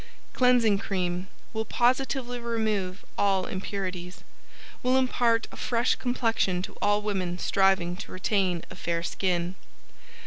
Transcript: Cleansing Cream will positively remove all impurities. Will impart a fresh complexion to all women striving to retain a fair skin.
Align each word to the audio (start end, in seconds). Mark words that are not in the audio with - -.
Cleansing 0.33 0.79
Cream 0.79 1.27
will 1.53 1.63
positively 1.63 2.39
remove 2.39 3.05
all 3.19 3.45
impurities. 3.45 4.23
Will 4.81 4.97
impart 4.97 5.47
a 5.51 5.55
fresh 5.57 5.93
complexion 5.93 6.63
to 6.63 6.75
all 6.81 7.03
women 7.03 7.37
striving 7.37 7.95
to 7.97 8.11
retain 8.11 8.63
a 8.71 8.75
fair 8.75 9.03
skin. 9.03 9.53